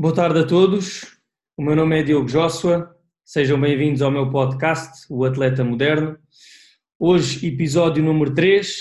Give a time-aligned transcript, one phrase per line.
[0.00, 1.04] Boa tarde a todos.
[1.58, 2.90] O meu nome é Diogo Joshua.
[3.22, 6.16] Sejam bem-vindos ao meu podcast, O Atleta Moderno.
[6.98, 8.78] Hoje, episódio número 3.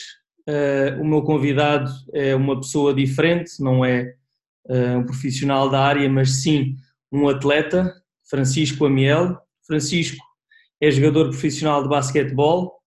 [0.47, 4.16] Uh, o meu convidado é uma pessoa diferente, não é
[4.69, 6.78] uh, um profissional da área, mas sim
[7.12, 7.94] um atleta,
[8.29, 9.38] Francisco Amiel.
[9.67, 10.24] Francisco
[10.79, 12.78] é jogador profissional de basquetebol.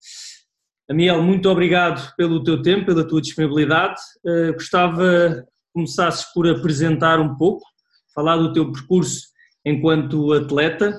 [0.90, 4.00] Amiel, muito obrigado pelo teu tempo, pela tua disponibilidade.
[4.24, 5.44] Uh, gostava que
[5.74, 7.71] começasses por apresentar um pouco
[8.14, 9.32] falar do teu percurso
[9.64, 10.98] enquanto atleta,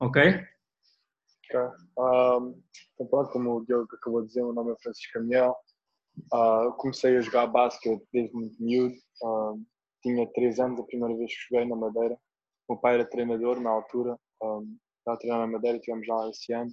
[0.00, 0.22] ok?
[1.50, 1.60] Ok.
[1.98, 2.62] Um,
[2.94, 5.56] então, pronto, como o Diogo acabou de dizer, o nome é Francisco Camiel.
[6.32, 8.94] Uh, comecei a jogar basquete desde muito miúdo.
[9.22, 9.60] Uh,
[10.02, 12.14] tinha 3 anos a primeira vez que joguei na Madeira.
[12.68, 14.18] O meu pai era treinador na altura.
[14.42, 16.70] Um, estava a treinar na Madeira, tivemos lá esse ano.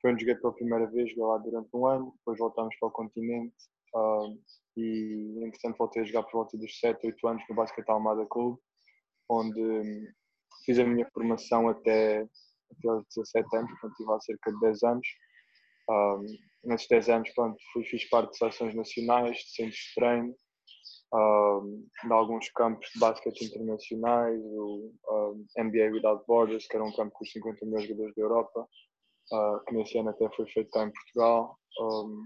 [0.00, 2.12] Foi onde joguei pela primeira vez, joguei lá durante um ano.
[2.18, 3.54] Depois voltámos para o continente.
[3.94, 4.38] Uh,
[4.76, 8.60] e, entretanto, voltei a jogar por volta dos 7, 8 anos no Basquete Almada Clube
[9.28, 10.06] onde hum,
[10.64, 12.26] fiz a minha formação até,
[12.70, 15.08] até aos 17 anos, portanto tive há cerca de 10 anos.
[15.88, 16.26] Um,
[16.64, 20.36] nesses 10 anos pronto, fui, fiz parte de seleções nacionais, de centros de treino,
[21.14, 26.94] um, de alguns campos de basquete internacionais, o um, NBA Without Borders, que era um
[26.94, 28.68] campo com os 50 melhores jogadores da Europa,
[29.32, 31.58] uh, que nesse ano até foi feito cá em Portugal.
[31.80, 32.24] Um,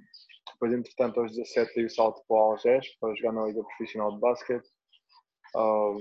[0.52, 4.12] depois, entretanto, aos 17 dei o salto para o Algés, para jogar na Liga Profissional
[4.12, 4.68] de Basquete.
[5.56, 5.98] Um,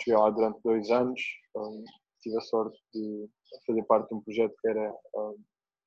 [0.00, 1.20] cheguei lá durante dois anos.
[1.56, 1.84] Um,
[2.22, 3.28] tive a sorte de
[3.66, 5.36] fazer parte de um projeto que era um,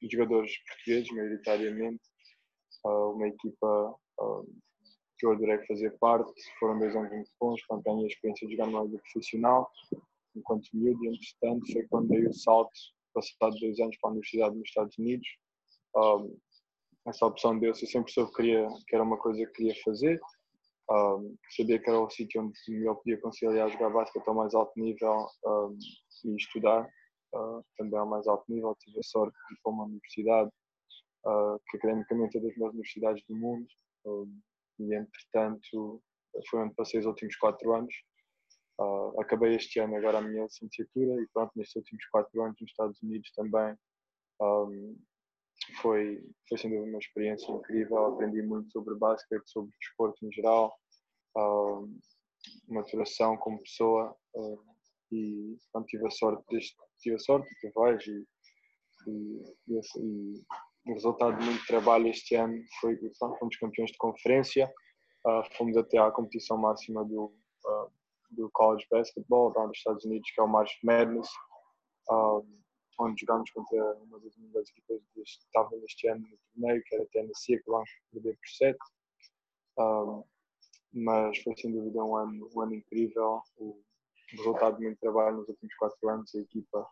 [0.02, 2.04] de jogadores portugueses, maioritariamente.
[2.86, 4.60] Uh, uma equipa um,
[5.18, 6.34] que eu adorei fazer parte.
[6.60, 9.72] Foram dois anos muito bons, quando ganhei a experiência de jogar numa liga profissional.
[10.36, 12.72] Enquanto miúdo, entretanto, foi quando dei o salto,
[13.14, 15.28] passado dois anos, para a Universidade dos Estados Unidos.
[17.06, 20.20] Essa opção deu-se, eu sempre soube que, queria, que era uma coisa que queria fazer.
[20.94, 24.80] Um, sabia que era o sítio onde eu podia conciliar jogar basquete ao mais alto
[24.80, 25.76] nível um,
[26.26, 26.88] e estudar
[27.34, 28.76] uh, também ao mais alto nível.
[28.80, 30.52] Tive a sorte de ir para uma universidade
[31.26, 33.66] uh, que academicamente é das melhores universidades do mundo
[34.06, 34.40] um,
[34.80, 36.04] e entretanto
[36.48, 37.94] foi onde passei os últimos quatro anos.
[38.80, 42.70] Uh, acabei este ano agora a minha licenciatura e pronto, nestes últimos quatro anos nos
[42.70, 43.76] Estados Unidos também
[45.82, 48.06] foi, foi dúvida uma experiência incrível.
[48.06, 50.76] Aprendi muito sobre basquete, sobre desporto em geral,
[52.68, 54.64] maturação como pessoa uh,
[55.12, 58.28] e pronto, tive a sorte, deste, tive a sorte, vejo e,
[59.08, 60.44] e, e, e,
[60.86, 64.72] o resultado de muito trabalho este ano foi que fomos campeões de conferência,
[65.26, 67.34] uh, fomos até à competição máxima do,
[68.32, 71.30] do college basketball lá nos Estados Unidos, que é o March Madness
[73.00, 77.04] onde jogámos contra uma das melhores equipas que estavam neste ano no torneio, que era
[77.04, 78.78] a Tennessee, acabámos por perder por 7.
[79.80, 80.24] Um,
[80.94, 83.42] mas foi sem dúvida um ano, um ano incrível.
[83.58, 83.80] O
[84.32, 86.88] resultado de muito trabalho nos últimos 4 anos, a equipa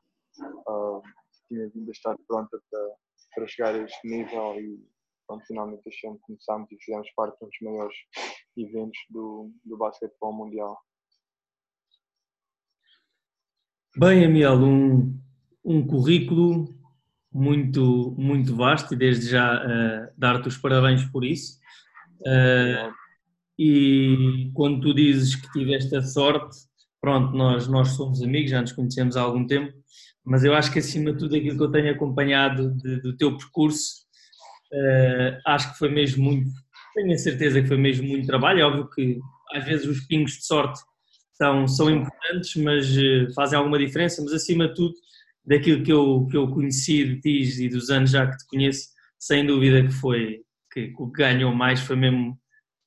[0.68, 1.02] uh,
[1.48, 2.90] tinha vindo a estar pronta para,
[3.36, 4.84] para chegar a este nível e
[5.28, 7.96] pronto, finalmente este ano começámos e fizemos parte de um dos maiores
[8.58, 10.78] eventos do, do basquetebol mundial.
[13.98, 15.20] Bem, Amiel, um,
[15.66, 16.74] um currículo
[17.32, 21.60] muito, muito vasto e desde já uh, dar-te os parabéns por isso.
[22.22, 23.01] Uh,
[23.64, 26.58] e quando tu dizes que tiveste a sorte,
[27.00, 29.72] pronto, nós, nós somos amigos, já nos conhecemos há algum tempo,
[30.26, 33.38] mas eu acho que acima de tudo aquilo que eu tenho acompanhado de, do teu
[33.38, 34.02] percurso,
[34.74, 36.50] uh, acho que foi mesmo muito,
[36.96, 39.20] tenho a certeza que foi mesmo muito trabalho, é óbvio que
[39.54, 40.82] às vezes os pingos de sorte
[41.34, 42.88] são, são importantes, mas
[43.36, 44.96] fazem alguma diferença, mas acima de tudo
[45.46, 48.88] daquilo que eu, que eu conheci de ti e dos anos já que te conheço,
[49.20, 50.40] sem dúvida que foi
[50.74, 52.41] que o que ganhou mais foi mesmo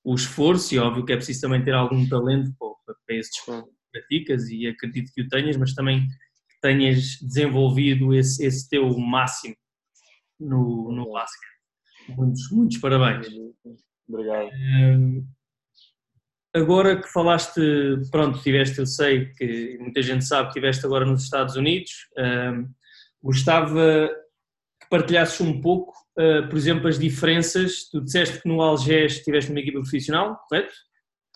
[0.04, 3.70] o esforço e óbvio que é preciso também ter algum talento para, para esse desporto
[3.70, 8.96] que praticas e acredito que o tenhas, mas também que tenhas desenvolvido esse, esse teu
[8.98, 9.56] máximo
[10.38, 11.54] no, no basquete.
[12.08, 13.26] Muitos, muitos parabéns.
[14.06, 14.50] Obrigado.
[16.54, 17.60] Agora que falaste,
[18.12, 22.68] pronto, tiveste, eu sei que muita gente sabe que estiveste agora nos Estados Unidos, uh,
[23.20, 24.08] gostava
[24.80, 27.88] que partilhasses um pouco, uh, por exemplo, as diferenças.
[27.90, 30.74] Tu disseste que no Algés estiveste numa equipa profissional, correto?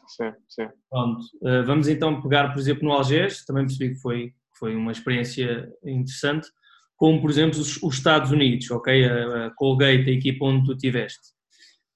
[0.08, 0.68] Sim, sim.
[0.90, 4.92] Pronto, uh, vamos então pegar, por exemplo, no Algés, também percebi que foi, foi uma
[4.92, 6.48] experiência interessante,
[6.96, 9.04] como, por exemplo, os, os Estados Unidos, ok?
[9.04, 11.38] A, a Colgate, a equipa onde tu estiveste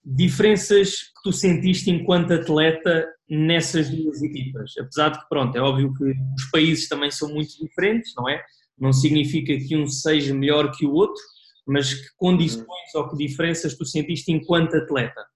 [0.05, 4.73] diferenças que tu sentiste enquanto atleta nessas duas equipas?
[4.79, 8.43] Apesar de que, pronto, é óbvio que os países também são muito diferentes, não é?
[8.79, 11.23] Não significa que um seja melhor que o outro,
[11.67, 13.01] mas que condições uhum.
[13.03, 15.27] ou que diferenças tu sentiste enquanto atleta?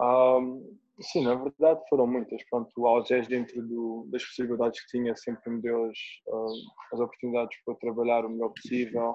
[0.00, 2.42] Um, Sim, na verdade foram muitas.
[2.50, 7.00] Pronto, o Algés, dentro do, das possibilidades que tinha, sempre me deu as, uh, as
[7.00, 9.10] oportunidades para trabalhar o melhor possível,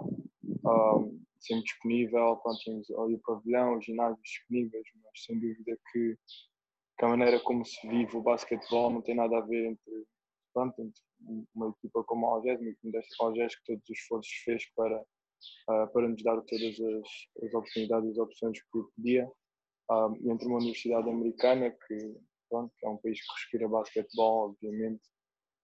[0.65, 2.37] uh, sempre disponível.
[2.37, 6.17] Pronto, tínhamos ali o pavilhão, os ginásios disponíveis, mas sem dúvida que,
[6.97, 10.05] que, a maneira como se vive o basquetebol não tem nada a ver entre,
[10.53, 11.01] pronto, entre
[11.53, 15.03] uma equipa como a Algés, uma equipa desta Algés, que todos os esforços fez para,
[15.65, 19.29] para nos dar todas as, as oportunidades e as opções que podia
[19.91, 22.15] um, entre uma universidade americana, que,
[22.49, 25.01] pronto, é um país que respira basquetebol, obviamente,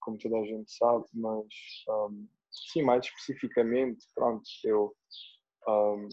[0.02, 1.46] como toda a gente sabe, mas
[1.90, 2.28] um,
[2.72, 4.94] sim, mais especificamente, pronto, eu
[5.68, 6.08] um,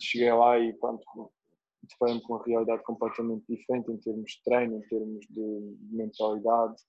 [0.00, 1.04] cheguei lá e pronto,
[1.82, 6.82] deparei-me com uma realidade completamente diferente em termos de treino, em termos de mentalidade.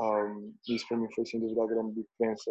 [0.00, 2.50] Um, isso para mim foi sem dúvida a grande diferença.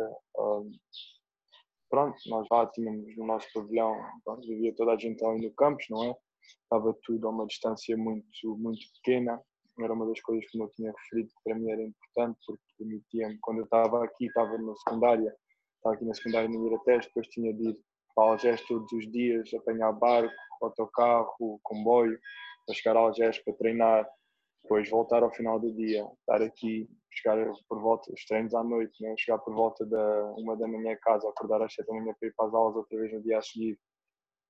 [1.95, 3.95] Pronto, nós lá tínhamos no nosso pavilhão,
[4.25, 6.15] pronto, vivia toda a gente ali no campus, não é?
[6.63, 9.41] estava tudo a uma distância muito, muito pequena.
[9.79, 13.37] Era uma das coisas que eu tinha referido que para mim era importante, porque permitia-me,
[13.39, 15.33] quando eu estava aqui, estava na secundária,
[15.77, 17.79] estava aqui na secundária no Iratés, depois tinha de ir
[18.13, 22.19] para Algés todos os dias, apanhar barco, autocarro, comboio,
[22.65, 24.05] para chegar a Algés para treinar,
[24.65, 27.37] depois voltar ao final do dia, estar aqui, chegar
[27.69, 29.13] por volta, os treinos à noite, né?
[29.17, 32.27] chegar por volta da uma da manhã a casa, acordar às sete da manhã para
[32.27, 33.79] ir para as aulas outra vez no dia a seguir.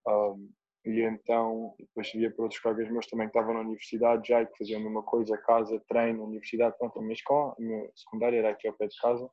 [0.08, 0.50] Um,
[0.86, 4.46] e então depois via para outros colegas meus também que estavam na universidade já e
[4.46, 8.38] que faziam a mesma coisa, casa, treino, universidade, pronto, a minha escola, a minha secundária
[8.38, 9.28] era aqui ao pé de casa,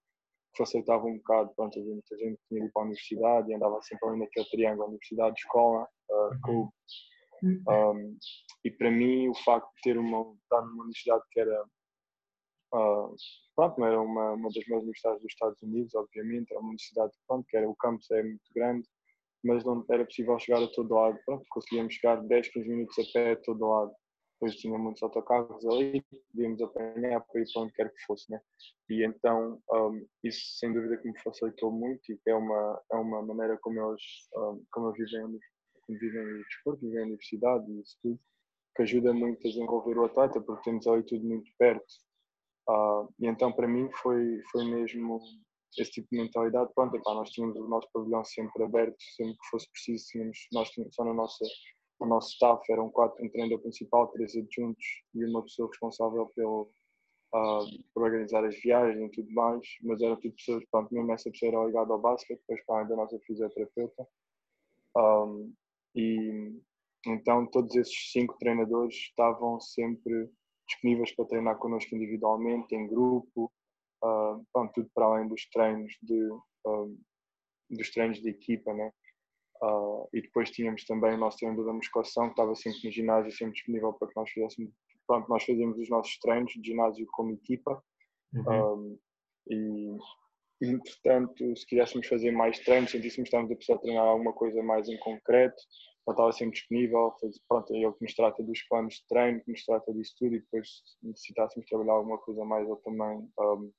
[0.53, 3.55] que facilitava um bocado, pronto, havia muita gente que tinha ido para a universidade e
[3.55, 6.73] andava sempre ali naquele triângulo, universidade, escola, uh, clube.
[7.43, 8.17] Um,
[8.65, 11.65] e para mim o facto de ter uma, estar numa universidade que era
[12.75, 13.15] Uh,
[13.55, 17.13] pronto, não era uma, uma das melhores universidades dos Estados Unidos, obviamente, era uma universidade
[17.29, 18.89] pronto, que era, o campus é muito grande,
[19.45, 21.19] mas não era possível chegar a todo lado.
[21.27, 23.93] Pronto, conseguíamos chegar 10, 15 minutos a pé a todo lado.
[24.35, 26.03] Depois tinha muitos autocarros ali,
[26.33, 28.31] podíamos apanhar para ir para onde quer que fosse.
[28.31, 28.41] Né?
[28.89, 33.23] E então, um, isso sem dúvida que me facilitou muito e é uma, é uma
[33.23, 34.03] maneira como eles,
[34.35, 35.39] um, como eles vivem,
[35.93, 38.21] como vivem o desporto, vivem a universidade e isso tudo,
[38.75, 41.85] que ajuda muito a desenvolver o atleta, porque temos ali tudo muito perto.
[42.69, 45.21] Uh, e então, para mim, foi, foi mesmo
[45.79, 49.49] esse tipo de mentalidade, pronto, epá, nós tínhamos o nosso pavilhão sempre aberto, sempre que
[49.51, 51.45] fosse preciso, tínhamos, nós tínhamos só na nossa,
[52.01, 54.85] no nosso staff eram quatro, um treinador principal, três adjuntos
[55.15, 56.71] e uma pessoa responsável pelo,
[57.35, 61.31] uh, por organizar as viagens e tudo mais, mas eram tudo pessoas, pronto, mesmo essa
[61.31, 64.07] pessoa era ligada ao basquete, depois para da nossa fisioterapeuta.
[64.95, 65.55] Um,
[65.95, 66.61] e
[67.07, 70.31] então todos esses cinco treinadores estavam sempre
[70.69, 73.53] disponíveis para treinar connosco individualmente, em grupo,
[74.05, 76.31] uh, pronto, tudo para além dos treinos de,
[76.67, 76.99] uh,
[77.71, 78.93] dos treinos de equipa, né?
[79.63, 83.33] Uh, e depois tínhamos também o nosso treino da musculação, que estava sempre no ginásio,
[83.33, 84.73] sempre disponível para que nós fizéssemos.
[85.07, 87.83] Pronto, nós fazíamos os nossos treinos de ginásio como equipa.
[88.35, 88.99] Uhum.
[89.51, 89.99] e,
[90.67, 94.89] entretanto, se quiséssemos fazer mais treinos, sentíssemos que estávamos a precisar treinar alguma coisa mais
[94.89, 95.61] em concreto,
[96.07, 97.15] ela estava sempre disponível.
[97.21, 100.15] Faz, pronto, é ele que nos trata dos planos de treino, que nos trata disso
[100.19, 103.73] tudo, e depois, se necessitássemos trabalhar alguma coisa mais, ele também um,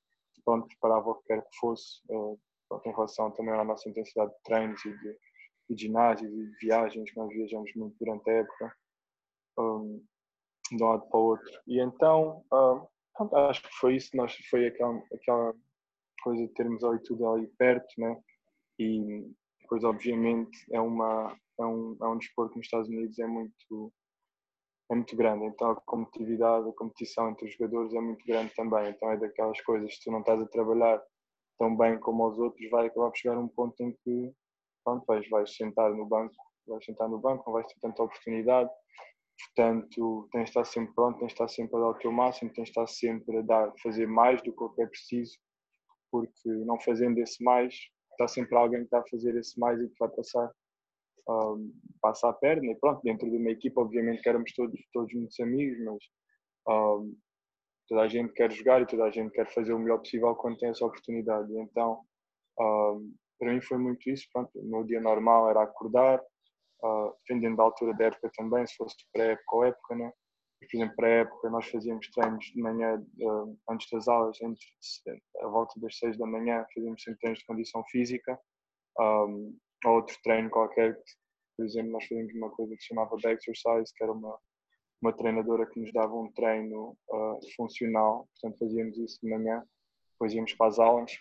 [0.44, 2.38] pronto, preparava o que quer que fosse, uh,
[2.68, 5.18] pronto, em relação também à nossa intensidade de treinos e de,
[5.70, 8.76] de ginásios e de viagens, que nós viajamos muito durante a época,
[9.58, 10.04] um,
[10.70, 11.60] de um lado para o outro.
[11.66, 15.54] E então, uh, pronto, acho que foi isso, nós, foi aquela, aquela
[16.24, 18.18] coisa de termos ali tudo ali perto, né?
[18.78, 23.92] E depois, obviamente, é, uma, é, um, é um desporto nos Estados Unidos é muito
[24.90, 28.90] é muito grande, então a competitividade, a competição entre os jogadores é muito grande também,
[28.90, 31.02] então é daquelas coisas, se tu não estás a trabalhar
[31.58, 34.32] tão bem como os outros, vai acabar por chegar a um ponto em que
[34.84, 36.34] pronto, vais, vais sentar no banco,
[36.66, 38.70] vais sentar no banco, não vais ter tanta oportunidade,
[39.46, 42.52] portanto tens de estar sempre pronto, tens de estar sempre a dar o teu máximo,
[42.52, 45.38] tens de estar sempre a dar, fazer mais do que é preciso,
[46.14, 47.74] porque não fazendo esse mais,
[48.12, 50.48] está sempre alguém que está a fazer esse mais e que vai passar
[51.28, 55.12] um, passa a perna e pronto, dentro de uma equipa obviamente que éramos todos, todos
[55.12, 55.98] muitos amigos, mas
[56.68, 57.16] um,
[57.88, 60.56] toda a gente quer jogar e toda a gente quer fazer o melhor possível quando
[60.58, 61.52] tem essa oportunidade.
[61.52, 62.00] E então,
[62.60, 67.56] um, para mim foi muito isso, pronto, o meu dia normal era acordar, uh, dependendo
[67.56, 70.12] da altura da época também, se fosse pré-época ou época, né?
[70.64, 74.66] Por exemplo, pré-época nós fazíamos treinos de manhã uh, antes das aulas, entre,
[75.40, 78.38] a volta das seis da manhã, fazíamos sempre treinos de condição física,
[78.98, 80.98] um, ou outro treino qualquer.
[81.56, 84.38] Por exemplo, nós fazíamos uma coisa que se chamava Back Exercise, que era uma,
[85.00, 89.62] uma treinadora que nos dava um treino uh, funcional, portanto fazíamos isso de manhã,
[90.12, 91.12] depois íamos para as aulas.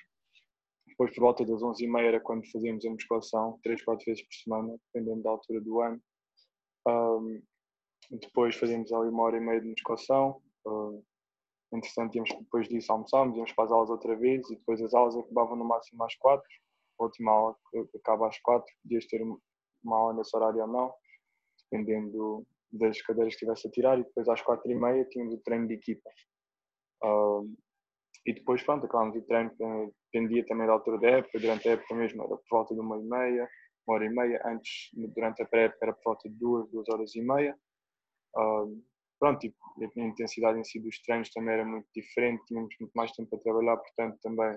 [0.88, 4.78] Depois, por volta das 11h30 era quando fazíamos a musculação, 3, 4 vezes por semana,
[4.94, 6.02] dependendo da altura do ano.
[6.88, 7.42] Um,
[8.20, 11.04] depois fazíamos ali uma hora e meia de musculação, Uh,
[11.74, 15.16] entretanto, íamos, depois disso almoçámos, íamos para as aulas outra vez e depois as aulas
[15.18, 16.48] acabavam no máximo às quatro.
[17.00, 17.58] A última aula
[17.96, 20.94] acaba às quatro, podias ter uma aula nesse horário ou não,
[21.64, 24.00] dependendo das cadeiras que estivesse a tirar.
[24.00, 26.10] E depois às quatro e meia tínhamos o treino de equipa.
[27.04, 27.52] Uh,
[28.26, 29.52] e depois, pronto, acabámos o treino,
[30.14, 32.98] dependia também da altura da época, durante a época mesmo era por volta de uma
[32.98, 33.50] e meia,
[33.86, 37.14] uma hora e meia, antes, durante a pré-época era por volta de duas, duas horas
[37.16, 37.58] e meia.
[38.36, 38.84] Uh,
[39.20, 43.12] pronto, tipo, a intensidade em si dos treinos também era muito diferente, tínhamos muito mais
[43.12, 44.56] tempo para trabalhar, portanto também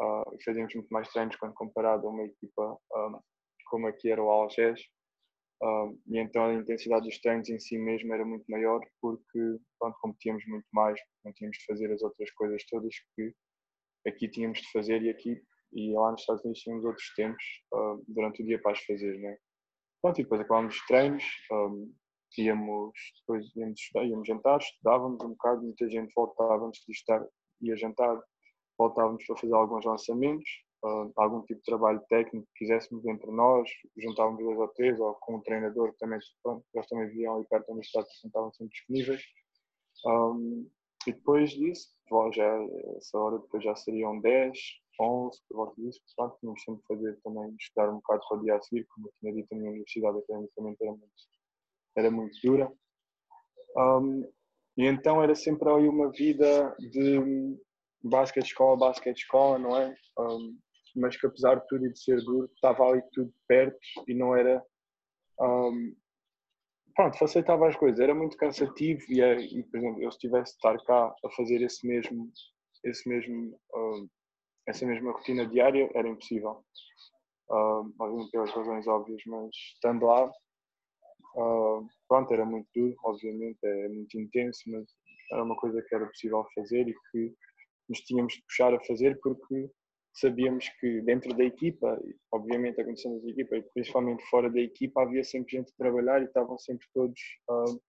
[0.00, 2.78] uh, fazíamos muito mais treinos quando comparado a uma equipa
[3.66, 4.80] como aqui era o Algés.
[6.06, 10.44] E então a intensidade dos treinos em si mesmo era muito maior porque pronto, competíamos
[10.46, 13.34] muito mais, não tínhamos de fazer as outras coisas todas que
[14.06, 17.44] aqui tínhamos de fazer e aqui e lá nos Estados Unidos tínhamos outros tempos
[17.74, 19.36] uh, durante o dia para as fazer, né?
[20.00, 21.92] Pronto, e depois acabámos os treinos, um,
[22.38, 27.26] íamos, depois íamos, íamos jantar, estudávamos um bocado, muita gente voltava antes de estar,
[27.60, 28.20] ia jantar,
[28.78, 30.48] voltávamos para fazer alguns lançamentos,
[30.84, 35.14] uh, algum tipo de trabalho técnico que quiséssemos entre nós, juntávamos dois ou três, ou
[35.14, 36.18] com o treinador, que também,
[36.74, 39.22] eles também viam e perto da universidade, estavam sempre disponíveis.
[40.04, 40.68] Um,
[41.06, 41.88] e depois disso,
[42.34, 42.58] já,
[42.96, 44.58] essa hora depois já seriam 10,
[45.00, 48.56] 11, por volta disso, portanto, tínhamos sempre fazer também, estudar um bocado para o dia
[48.56, 51.06] a seguir, como eu tinha dito, a minha universidade academicamente era muito,
[51.96, 52.70] era muito dura.
[53.76, 54.22] Um,
[54.76, 57.56] e então era sempre aí uma vida de
[58.02, 59.94] basquete escola, basquete escola, não é?
[60.18, 60.58] Um,
[60.94, 64.34] mas que apesar de tudo e de ser duro, estava ali tudo perto e não
[64.34, 64.64] era.
[65.40, 65.94] Um,
[66.94, 70.52] pronto, facilitava as coisas, era muito cansativo e, é, e, por exemplo, eu se tivesse
[70.52, 72.30] de estar cá a fazer esse mesmo,
[72.84, 74.08] esse mesmo, um,
[74.66, 76.64] essa mesma rotina diária, era impossível.
[77.48, 80.32] Um, pelas razões óbvias, mas estando lá,
[81.36, 84.86] uh, pronto, era muito duro, obviamente, é muito intenso, mas
[85.32, 87.34] era uma coisa que era possível fazer e que
[87.88, 89.70] nos tínhamos de puxar a fazer porque
[90.14, 92.00] sabíamos que dentro da equipa,
[92.32, 96.24] obviamente acontecendo da equipa, e principalmente fora da equipa, havia sempre gente a trabalhar e
[96.24, 97.80] estavam sempre todos, uh,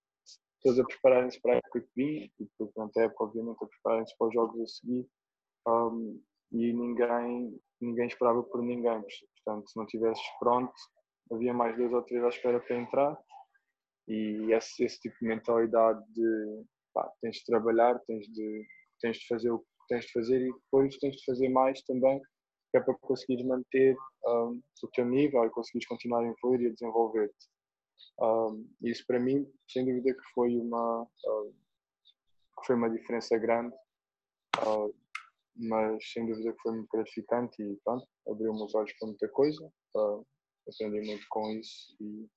[0.61, 4.17] todos a prepararem-se para a época que vinha, e durante a época, obviamente, a prepararem-se
[4.17, 5.07] para os jogos a seguir,
[5.67, 9.01] um, e ninguém, ninguém esperava por ninguém.
[9.45, 10.73] Portanto, se não estivesses pronto,
[11.31, 13.17] havia mais dois ou três à espera para entrar,
[14.07, 18.65] e esse, esse tipo de mentalidade de pá, tens de trabalhar, tens de,
[19.01, 22.19] tens de fazer o tens de fazer e depois tens de fazer mais também,
[22.71, 23.95] que é para conseguires manter
[24.25, 27.47] um, o teu nível e conseguires continuar a evoluir e a desenvolver-te.
[28.19, 31.55] Um, isso para mim, sem dúvida que foi uma, uh,
[32.59, 33.75] que foi uma diferença grande,
[34.65, 34.93] uh,
[35.55, 39.71] mas sem dúvida que foi muito gratificante e pronto, abriu-me os olhos para muita coisa,
[39.95, 40.25] uh,
[40.67, 42.27] aprendi muito com isso e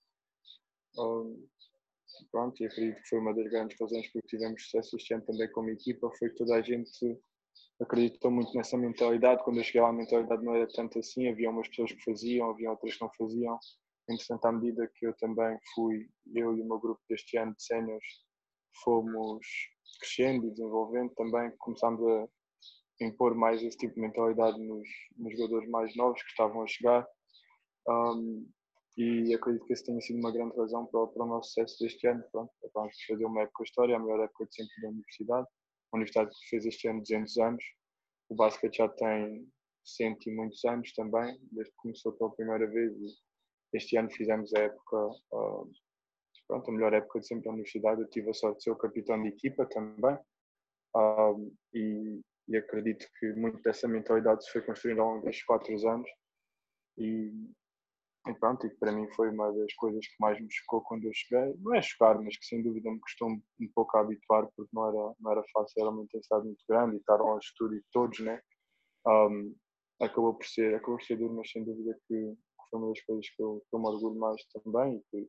[2.31, 5.51] pronto, e acredito que foi uma das grandes razões porque tivemos sucesso este ano também
[5.53, 7.21] como equipa, foi que toda a gente
[7.81, 9.43] acreditou muito nessa mentalidade.
[9.45, 11.29] Quando eu cheguei lá, a mentalidade não era tanto assim.
[11.29, 13.59] Havia umas pessoas que faziam, havia outras que não faziam.
[14.09, 17.63] Entretanto, à medida que eu também fui, eu e o meu grupo deste ano de
[17.63, 18.05] séniores,
[18.83, 19.47] fomos
[20.01, 22.29] crescendo e desenvolvendo, também começámos a
[23.05, 27.07] impor mais esse tipo de mentalidade nos, nos jogadores mais novos que estavam a chegar.
[27.89, 28.47] Um,
[29.03, 32.07] e acredito que esse tenha sido uma grande razão para, para o nosso sucesso deste
[32.07, 32.23] ano.
[32.31, 35.47] Pronto, vamos fazer uma época história, a melhor época de sempre da universidade
[35.93, 37.65] a universidade fez este ano 200 anos.
[38.29, 39.49] O basquete já tem
[39.85, 42.93] cento e muitos anos também, desde que começou pela primeira vez.
[43.73, 44.97] Este ano fizemos a época,
[45.33, 45.71] uh,
[46.47, 48.01] pronto, a melhor época de sempre da universidade.
[48.01, 50.19] Eu tive a sorte de ser o capitão de equipa também.
[51.75, 56.11] E, e, acredito que muito dessa mentalidade se foi construída ao longo destes quatro anos.
[56.99, 57.33] E,
[58.27, 61.13] e pronto, e para mim foi uma das coisas que mais me chocou quando eu
[61.15, 61.55] cheguei.
[61.59, 64.71] Não é chocar, mas que sem dúvida me custou um, um pouco a habituar, porque
[64.73, 68.19] não era, não era fácil, era uma intensidade muito grande e estar ao estúdio todos,
[68.21, 68.41] né?
[69.07, 69.55] Um,
[70.01, 72.37] acabou por ser, acabou por ser duro, mas sem dúvida que,
[72.71, 75.29] foi uma das coisas que eu, que eu me orgulho mais também e que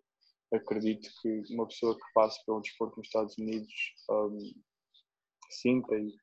[0.54, 3.74] acredito que uma pessoa que passe pelo desporto nos Estados Unidos
[4.10, 4.38] um,
[5.50, 6.14] sinta e,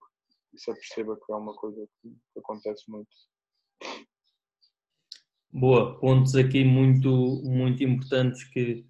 [0.53, 3.11] e se aperceba que é uma coisa que acontece muito.
[5.51, 8.85] Boa, pontos aqui muito, muito importantes que,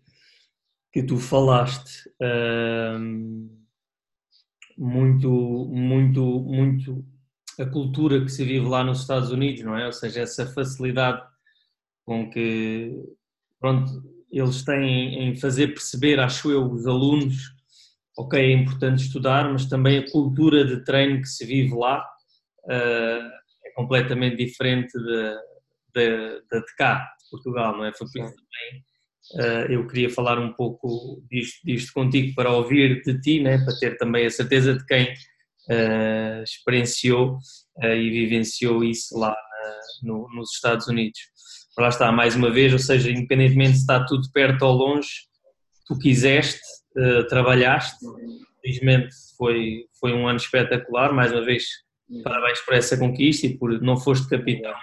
[0.93, 2.11] que tu falaste.
[4.77, 5.31] muito,
[5.71, 7.05] muito, muito
[7.61, 9.87] a cultura que se vive lá nos Estados Unidos, não é?
[9.87, 11.23] Ou seja, essa facilidade
[12.05, 12.93] com que
[13.61, 13.91] pronto,
[14.31, 17.37] eles têm em fazer perceber, acho eu, os alunos,
[18.17, 22.05] ok, é importante estudar, mas também a cultura de treino que se vive lá
[22.65, 23.31] uh,
[23.65, 25.38] é completamente diferente de,
[25.95, 27.92] da, de cá, de Portugal, não é?
[27.92, 28.85] Foi por isso também
[29.35, 33.59] Uh, eu queria falar um pouco disto, disto, contigo para ouvir de ti, né?
[33.59, 37.37] para ter também a certeza de quem uh, experienciou
[37.76, 39.37] uh, e vivenciou isso lá
[40.02, 41.21] no, nos Estados Unidos.
[41.78, 45.09] Lá está, mais uma vez, ou seja, independentemente se está tudo perto ou longe,
[45.87, 46.61] tu quiseste,
[47.28, 48.04] trabalhaste,
[48.61, 51.64] felizmente foi, foi um ano espetacular, mais uma vez,
[52.25, 54.75] parabéns por essa conquista e por não foste capitão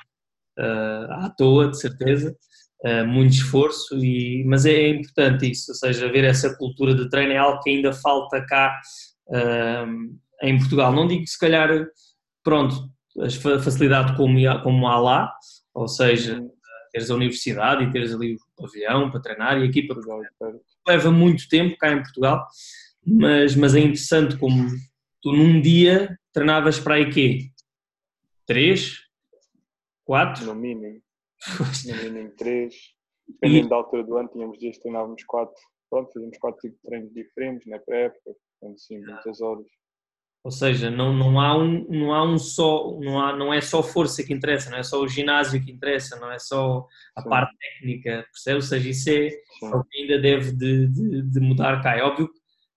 [0.57, 2.35] à toa, de certeza.
[2.83, 7.31] Uh, muito esforço, e, mas é importante isso, ou seja, ver essa cultura de treino
[7.31, 8.79] é algo que ainda falta cá
[9.29, 10.93] uh, em Portugal.
[10.93, 11.69] Não digo que se calhar,
[12.43, 12.87] pronto,
[13.19, 15.33] a facilidade como, como há lá,
[15.73, 16.39] ou seja,
[16.91, 19.95] teres a universidade e teres ali o avião para treinar e a equipa
[20.87, 22.45] leva muito tempo cá em Portugal,
[23.05, 24.69] mas, mas é interessante como
[25.21, 27.49] tu num dia treinavas para aí quê?
[28.45, 29.04] Três?
[30.05, 30.45] Quatro?
[30.45, 31.01] No mínimo
[31.85, 32.73] no mínimo três.
[33.27, 33.69] Dependendo e...
[33.69, 35.55] da altura do ano, tínhamos dias que treinávamos quatro.
[35.89, 39.65] Pronto, fazíamos quatro tipos de treinos diferentes na pré-época, portanto, sim, muitas horas.
[40.43, 43.81] Ou seja, não, não, há um, não há um só, não, há, não é só
[43.81, 46.85] força que interessa, não é só o ginásio que interessa, não é só
[47.15, 47.29] a Sim.
[47.29, 48.55] parte técnica, percebe?
[48.57, 49.29] Ou seja, isso é
[49.63, 51.97] o que ainda deve de, de, de, mudar cá.
[51.97, 52.29] É óbvio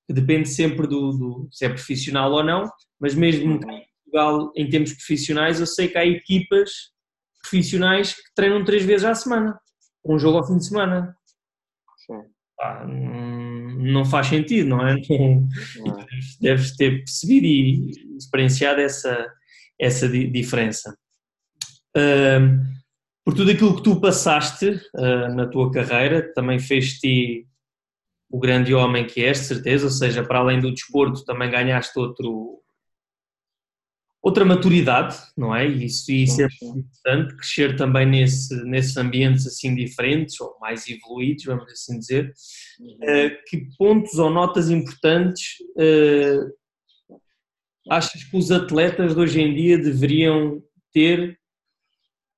[0.06, 3.70] que depende sempre do, do, se é profissional ou não, mas mesmo uhum.
[3.70, 6.70] em Portugal, em termos profissionais, eu sei que há equipas
[7.48, 9.58] profissionais que treinam três vezes à semana,
[10.04, 11.16] um jogo ao fim de semana.
[12.60, 14.96] Ah, não faz sentido, não é?
[14.96, 16.06] Não.
[16.40, 19.32] Deves ter percebido e experienciado essa,
[19.78, 20.96] essa diferença.
[21.96, 22.60] Uh,
[23.24, 27.46] por tudo aquilo que tu passaste uh, na tua carreira, também fez-te
[28.30, 31.98] o grande homem que és, de certeza, ou seja, para além do desporto, também ganhaste
[31.98, 32.60] outro,
[34.28, 35.66] outra maturidade, não é?
[35.66, 41.44] E isso, isso é importante, crescer também nesse, nesses ambientes assim diferentes, ou mais evoluídos,
[41.44, 42.32] vamos assim dizer.
[42.80, 46.52] Uh, que pontos ou notas importantes uh,
[47.90, 51.38] achas que os atletas de hoje em dia deveriam ter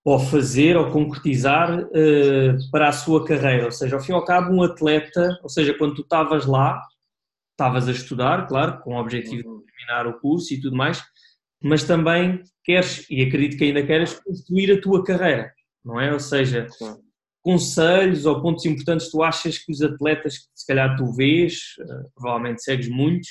[0.02, 3.64] ou fazer ou concretizar uh, para a sua carreira?
[3.64, 6.80] Ou seja, ao fim e ao cabo, um atleta, ou seja, quando tu estavas lá,
[7.50, 9.64] estavas a estudar, claro, com o objetivo de uhum.
[9.64, 11.02] terminar o curso e tudo mais,
[11.62, 15.52] mas também queres, e acredito que ainda queres, construir a tua carreira,
[15.84, 16.12] não é?
[16.12, 16.96] Ou seja, Sim.
[17.42, 22.10] conselhos ou pontos importantes tu achas que os atletas que se calhar tu vês, uh,
[22.14, 23.28] provavelmente segues muitos,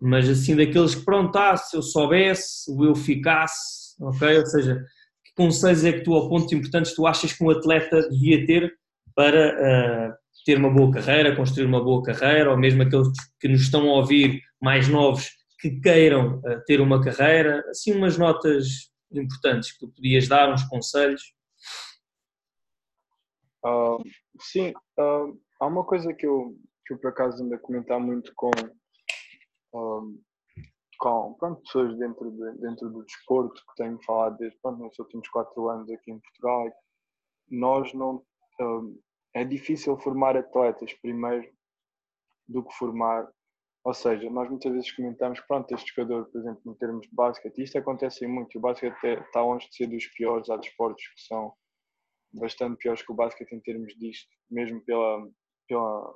[0.00, 4.38] mas assim daqueles que pronto, ah, se eu soubesse, o eu ficasse, ok?
[4.38, 4.84] Ou seja,
[5.24, 8.72] que conselhos é que tu, ou pontos importantes tu achas que um atleta devia ter
[9.14, 10.14] para uh,
[10.46, 13.08] ter uma boa carreira, construir uma boa carreira, ou mesmo aqueles
[13.40, 18.16] que nos estão a ouvir mais novos que queiram uh, ter uma carreira, assim umas
[18.16, 21.34] notas importantes que tu podias dar, uns conselhos?
[23.64, 24.02] Uh,
[24.40, 28.32] sim, uh, há uma coisa que eu, que eu por acaso ando a comentar muito
[28.36, 28.50] com,
[30.98, 35.28] com pronto, pessoas dentro, de, dentro do desporto que tenho falado desde pronto, nos últimos
[35.28, 36.72] quatro anos aqui em Portugal.
[37.50, 38.22] Nós não.
[39.34, 41.50] é difícil formar atletas primeiro
[42.46, 43.28] do que formar
[43.88, 47.62] ou seja, nós muitas vezes comentamos, pronto, este jogador, por exemplo, em termos de basquete,
[47.62, 51.54] isto acontece muito, o basquete está longe de ser dos piores, há desportos que são
[52.34, 55.26] bastante piores que o basquete em termos disto, mesmo pela,
[55.66, 56.14] pela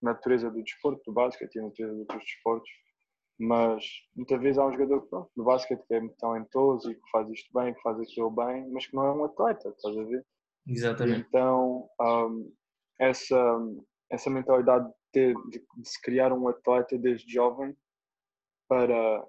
[0.00, 2.70] natureza do desporto, do basquete e a natureza de outros desportos,
[3.38, 3.84] mas
[4.16, 7.28] muitas vezes há um jogador pronto, do basquete que é muito talentoso e que faz
[7.28, 10.24] isto bem, que faz aquilo bem, mas que não é um atleta, estás a ver?
[10.66, 11.26] Exatamente.
[11.28, 12.50] Então, um,
[12.98, 13.58] essa,
[14.14, 17.76] essa mentalidade ter, de, de, se criar um atleta desde jovem
[18.68, 19.24] para,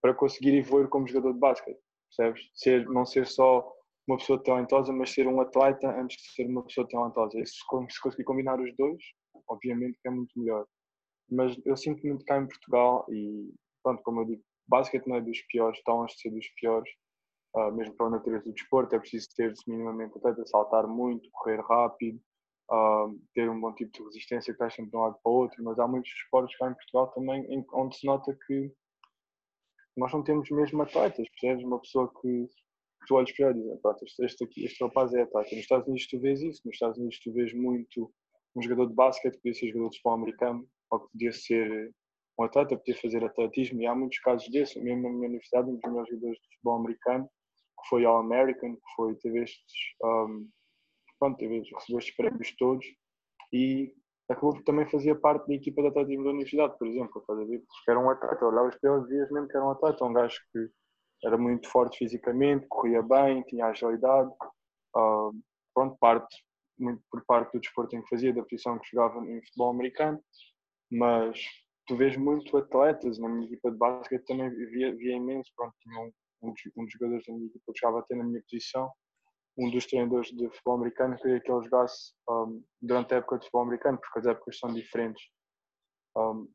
[0.00, 2.50] para conseguir evoluir como jogador de basquete, percebes?
[2.54, 3.72] Ser, não ser só
[4.06, 7.38] uma pessoa talentosa, mas ser um atleta antes de ser uma pessoa talentosa.
[7.38, 9.02] E se, se conseguir combinar os dois,
[9.48, 10.66] obviamente que é muito melhor.
[11.30, 15.20] Mas eu sinto muito cá em Portugal e, pronto, como eu digo, basquete não é
[15.20, 16.88] dos piores, está longe de ser dos piores,
[17.56, 21.60] uh, mesmo para a natureza do desporto, é preciso ter-se minimamente atleta, saltar muito, correr
[21.60, 22.20] rápido,
[22.70, 25.34] uh, ter um bom tipo de resistência que estás sempre de um lado para o
[25.34, 28.72] outro, mas há muitos esportes cá em Portugal também em, onde se nota que
[29.96, 31.64] nós não temos mesmo atletas, percebes?
[31.64, 32.48] Uma pessoa que
[33.06, 35.50] tu olhas para ele e dizes, este, aqui, este rapaz é atleta.
[35.50, 38.12] Nos Estados Unidos tu vês isso, nos Estados Unidos tu vês muito
[38.54, 41.94] um jogador de basquete, podia ser jogador de futebol americano, ou que podia ser
[42.38, 45.76] um atleta, podia fazer atletismo, e há muitos casos desses, mesmo na minha universidade, um
[45.76, 50.48] dos meus jogadores de futebol americano, que foi All-American, que foi, teve estes um,
[51.18, 52.86] pronto, teve, recebeu estes prémios todos
[53.52, 53.94] e
[54.28, 57.44] acabou por também fazia parte da equipa de atletismo da universidade, por exemplo, estás a
[57.44, 57.58] ver?
[57.60, 60.40] Porque era um atleta, olhavas para ele vias mesmo que era um atleta, um gajo
[60.52, 60.68] que
[61.24, 64.30] era muito forte fisicamente, corria bem, tinha agilidade,
[64.96, 65.32] uh,
[65.74, 66.44] pronto, parte
[66.78, 70.20] muito por parte do desporto em que fazia, da posição que jogava em futebol americano,
[70.90, 71.40] mas
[71.86, 76.00] tu vês muito atletas na minha equipa de basquete também via, via imenso, pronto, tinha
[76.00, 78.90] um, um dos jogadores da minha equipa que jogava até na minha posição,
[79.58, 83.44] um dos treinadores de futebol americano queria que ele jogasse um, durante a época de
[83.44, 85.24] futebol americano, porque as épocas são diferentes.
[86.16, 86.48] Um,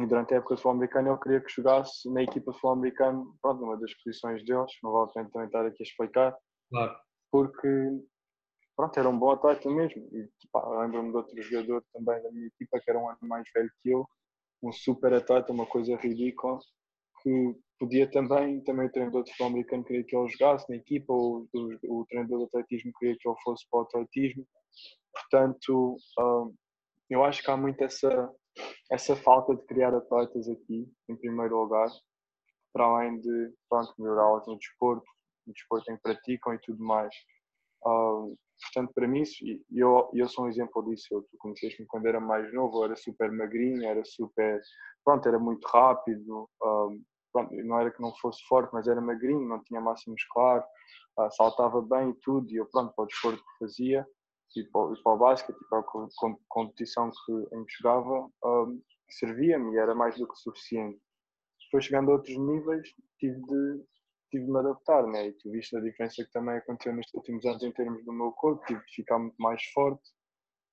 [0.00, 2.72] e durante a época de futebol americano ele queria que jogasse na equipa de futebol
[2.72, 6.36] americano, pronto, numa das posições deles, não vale a pena também estar aqui a explicar,
[6.70, 6.96] claro.
[7.30, 7.68] porque
[8.76, 10.02] pronto, era um bom atleta mesmo.
[10.12, 10.28] E
[10.80, 13.90] lembro-me de outro jogador também da minha equipa que era um ano mais velho que
[13.90, 14.04] eu,
[14.62, 16.58] um super atleta, uma coisa ridícula,
[17.24, 21.12] que podia também, também o treinador de futebol americano queria que ele jogasse na equipa,
[21.12, 24.46] ou o, o treinador de atletismo queria que ele fosse para o atletismo.
[25.12, 26.54] Portanto, um,
[27.10, 28.30] eu acho que há muito essa,
[28.90, 31.88] essa falta de criar atletas aqui, em primeiro lugar,
[32.72, 35.06] para além de pronto, melhorá-los no desporto,
[35.46, 37.14] no desporto em que praticam e tudo mais.
[37.86, 39.22] Um, portanto, para mim,
[39.72, 41.06] eu, eu sou um exemplo disso.
[41.10, 44.60] Eu, tu conheceste-me quando era mais novo, era super magrinho, era super.
[45.04, 46.48] Pronto, era muito rápido.
[46.62, 47.02] Um,
[47.34, 50.64] pronto, não era que não fosse forte, mas era magrinho, não tinha massa muscular,
[51.18, 52.50] uh, saltava bem e tudo.
[52.50, 54.06] E eu, pronto, para o desporto que fazia,
[54.56, 55.84] e para, e para o basquete, e para a
[56.48, 61.00] competição que, em que jogava, um, servia-me e era mais do que suficiente.
[61.64, 63.84] Depois, chegando a outros níveis, tive de
[64.30, 65.28] tive de me adaptar, né?
[65.28, 68.32] E tu viste a diferença que também aconteceu nestes últimos anos em termos do meu
[68.32, 70.02] corpo, tive de ficar muito mais forte,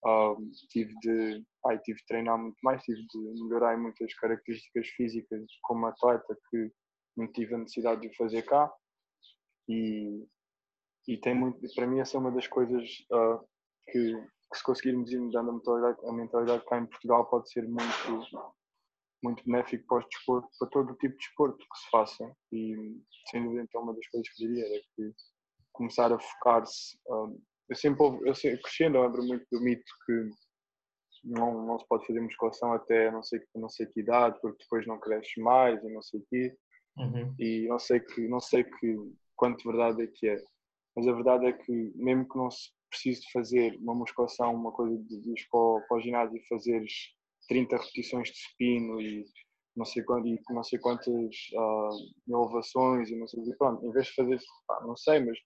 [0.03, 5.45] um, tive, de, ai, tive de treinar muito mais, tive de melhorar muitas características físicas
[5.63, 6.71] como atleta que
[7.15, 8.71] não tive a necessidade de fazer cá.
[9.69, 10.25] E,
[11.07, 13.39] e tem muito, para mim, essa é uma das coisas uh,
[13.91, 17.67] que, que, se conseguirmos ir mudando a mentalidade, a mentalidade cá em Portugal, pode ser
[17.67, 18.51] muito
[19.23, 22.35] muito benéfico para, o desporto, para todo o tipo de desporto que se faça.
[22.51, 22.75] E,
[23.29, 25.13] sem dúvida, então, uma das coisas que diria era que
[25.71, 26.97] começar a focar-se.
[27.07, 30.29] Um, eu sempre, eu sempre crescendo, lembro muito do mito que
[31.23, 34.85] não, não se pode fazer musculação até não sei, não sei que idade, porque depois
[34.87, 36.55] não cresce mais e não sei o quê.
[36.97, 37.33] Uhum.
[37.39, 38.97] E não sei, que, não sei que,
[39.35, 40.37] quanto verdade é que é.
[40.95, 44.71] Mas a verdade é que, mesmo que não se precise de fazer uma musculação, uma
[44.71, 46.91] coisa de, ir para, para o ginásio e fazeres
[47.47, 49.25] 30 repetições de supino e
[49.75, 51.89] não sei, quanto, e não sei quantas uh,
[52.27, 55.37] elevações e não sei pronto, em vez de fazer, pá, não sei, mas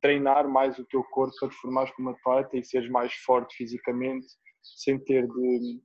[0.00, 4.26] treinar mais o teu corpo para te formares como atleta e seres mais forte fisicamente
[4.76, 5.80] sem ter de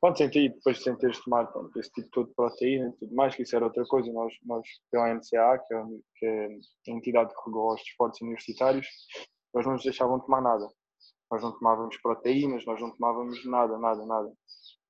[0.00, 2.92] pronto, sem ter, depois sem teres de tomar pronto, esse tipo todo de proteína e
[2.98, 5.84] tudo mais, que isso era outra coisa, nós, nós pela NCA, que é,
[6.16, 6.46] que é
[6.88, 8.86] a entidade que regula os esportes universitários,
[9.54, 10.68] nós não nos deixavam tomar nada.
[11.30, 14.32] Nós não tomávamos proteínas, nós não tomávamos nada, nada, nada.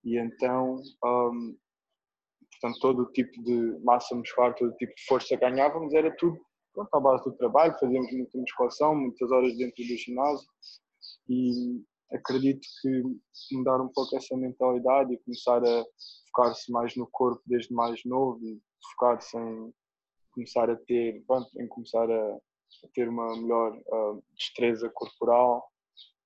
[0.05, 1.57] E então, um,
[2.53, 6.39] portanto, todo o tipo de massa muscular, todo o tipo de força ganhávamos era tudo
[6.73, 10.49] pronto, à base do trabalho, fazíamos muita musculação, muitas horas dentro do ginásio
[11.29, 13.03] e acredito que
[13.57, 15.85] mudar um pouco essa mentalidade e começar a
[16.27, 18.61] focar-se mais no corpo desde mais novo e
[18.93, 19.73] focar-se em
[20.33, 25.69] começar a ter, pronto, em começar a, a ter uma melhor uh, destreza corporal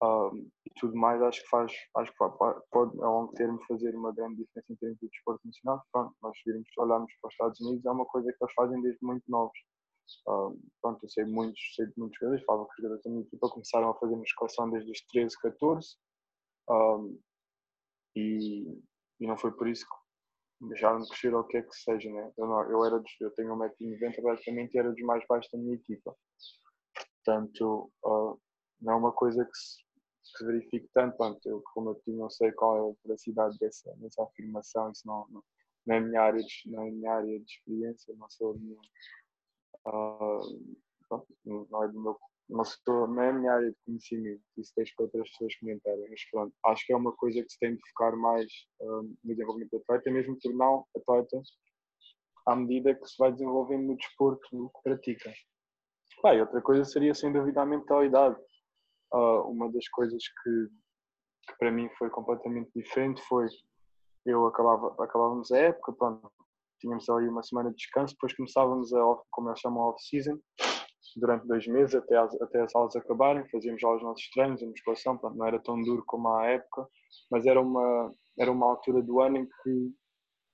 [0.03, 4.13] um, e tudo mais, acho que faz, acho que pode, a longo termo fazer uma
[4.13, 5.83] grande diferença em termos de desporto nacional.
[5.93, 9.05] Pronto, nós virmos, olharmos para os Estados Unidos, é uma coisa que eles fazem desde
[9.05, 9.57] muito novos.
[10.81, 13.49] Pronto, eu sei muitos, sei de muitos jogadores, falava que os jogadores da minha equipa
[13.49, 15.97] começaram a fazer musculação desde os 13, 14
[16.69, 17.19] um,
[18.15, 18.83] e,
[19.21, 22.11] e não foi por isso que deixaram de crescer ou o que é que seja,
[22.11, 22.33] né?
[22.37, 25.75] Eu, não, eu, era dos, eu tenho 1,90m, praticamente era dos mais baixos da minha
[25.75, 26.15] equipa.
[27.25, 28.41] Portanto, uh,
[28.81, 29.83] não é uma coisa que se,
[30.37, 31.17] que verifique tanto.
[31.17, 35.27] Pronto, eu, como eu não sei qual é a veracidade dessa, dessa afirmação, isso não,
[35.31, 35.43] não,
[35.87, 38.77] não, é minha área de, não é minha área de experiência, não sou minha.
[41.45, 42.19] Não é do meu
[42.49, 46.11] não, sou, não é a minha área de conhecimento, isso deixo para outras pessoas comentarem,
[46.11, 48.47] mas pronto, acho que é uma coisa que se tem de focar mais
[48.81, 51.43] no desenvolvimento do atleta, mesmo tornar atleta
[52.47, 55.33] à medida que se vai desenvolvendo no desporto que pratica.
[56.25, 58.39] E outra coisa seria sem dúvida a mentalidade
[59.13, 60.69] uh, uma das coisas que,
[61.49, 63.47] que, para mim foi completamente diferente foi
[64.25, 66.31] eu acabava, acabávamos a época, pronto,
[66.83, 70.39] tínhamos ali uma semana de descanso, depois começávamos a, como eles chamam, off-season,
[71.17, 74.67] durante dois meses até as, até as aulas acabarem, fazíamos lá os nossos treinos, a
[74.67, 76.87] musculação, pronto, não era tão duro como à época,
[77.31, 79.95] mas era uma, era uma altura do ano em que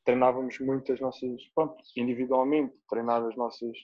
[0.04, 3.76] treinávamos muito as nossas, pronto, individualmente, treinar as nossas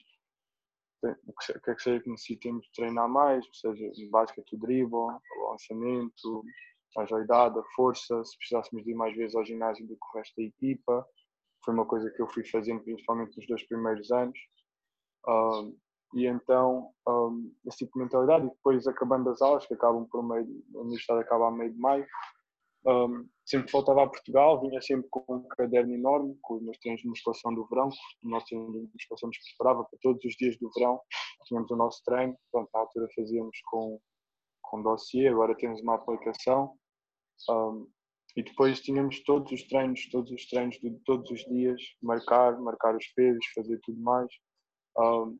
[1.03, 4.17] o que é que seja que necessitemos treinar mais, seja no
[4.53, 6.43] o dribble, o lançamento,
[6.97, 10.17] a agilidade, a força, se precisássemos de ir mais vezes ao ginásio do que o
[10.17, 11.05] resto da equipa.
[11.65, 14.37] Foi uma coisa que eu fui fazendo principalmente nos dois primeiros anos.
[16.13, 20.23] e então um, esse tipo de mentalidade, e depois acabando as aulas, que acabam por
[20.23, 22.05] meio, a universidade acaba a meio de maio,
[22.87, 26.77] um, sempre que voltava a Portugal, vinha sempre com um caderno enorme, com os meus
[26.77, 27.89] treinos de musculação do verão,
[28.23, 31.01] o nosso treino de musculação nos preparava para todos os dias do verão,
[31.45, 33.99] tínhamos o nosso treino, pronto, na altura fazíamos com,
[34.61, 36.77] com dossiê, agora temos uma aplicação,
[37.49, 37.87] um,
[38.35, 42.95] e depois tínhamos todos os treinos, todos os treinos de todos os dias, marcar, marcar
[42.95, 44.29] os pesos, fazer tudo mais.
[44.97, 45.37] Um,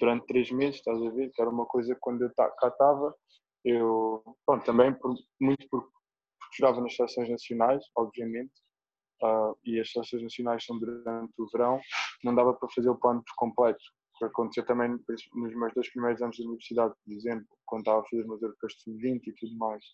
[0.00, 1.30] durante três meses, estás a ver?
[1.32, 3.14] Que era uma coisa que quando eu cá estava,
[3.64, 8.52] eu, pronto, também por, muito por, porque jogava nas seleções nacionais, obviamente,
[9.22, 11.80] uh, e as seleções nacionais são durante o verão,
[12.22, 13.82] não dava para fazer o plano por completo.
[14.18, 18.04] Que aconteceu também nos meus dois primeiros anos de universidade, por exemplo, quando estava a
[18.04, 19.84] fazer meus europeus de sub-20 e tudo mais.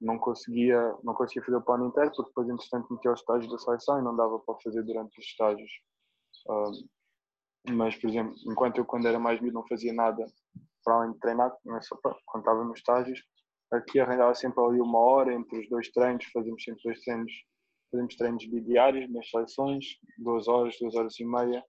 [0.00, 3.58] Não conseguia não conseguia fazer o plano inteiro porque depois entretanto metia os estágios da
[3.58, 5.70] seleção e não dava para fazer durante os estágios.
[7.70, 10.24] Mas, por exemplo, enquanto eu quando era mais miúdo não fazia nada
[10.84, 13.22] para além de treinar, só para, quando estava nos estágios,
[13.72, 17.32] aqui arranjava sempre ali uma hora entre os dois treinos, fazíamos sempre dois treinos,
[17.90, 19.84] fazíamos treinos bidiários nas seleções,
[20.18, 21.64] duas horas, duas horas e meia